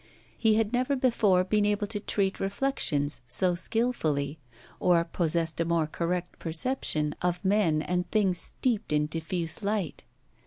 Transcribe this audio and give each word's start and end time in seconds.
He 0.35 0.55
had 0.55 0.73
never 0.73 0.95
before 0.95 1.43
been 1.43 1.63
able 1.63 1.85
to 1.85 1.99
treat 1.99 2.39
reflections 2.39 3.21
so 3.27 3.53
skilfully, 3.53 4.39
or 4.79 5.03
possessed 5.05 5.61
a 5.61 5.63
more 5.65 5.85
correct 5.85 6.39
perception 6.39 7.13
of 7.21 7.45
men 7.45 7.83
and 7.83 8.09
things 8.09 8.39
steeped 8.39 8.91
in 8.91 9.05
diffuse 9.05 9.61
light. 9.61 10.05